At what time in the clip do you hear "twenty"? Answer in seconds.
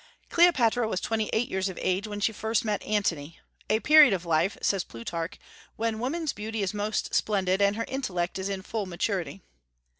0.99-1.29